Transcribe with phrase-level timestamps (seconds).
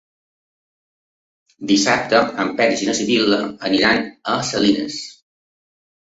[1.71, 4.01] Dissabte en Peris i na Sibil·la aniran
[4.37, 4.97] a Salines.